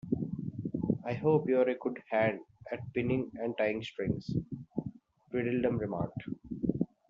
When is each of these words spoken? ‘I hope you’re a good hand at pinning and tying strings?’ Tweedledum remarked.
‘I 1.05 1.13
hope 1.13 1.47
you’re 1.47 1.73
a 1.75 1.77
good 1.77 2.01
hand 2.09 2.39
at 2.71 2.79
pinning 2.91 3.29
and 3.35 3.55
tying 3.55 3.83
strings?’ 3.83 4.35
Tweedledum 5.29 5.77
remarked. 5.77 6.23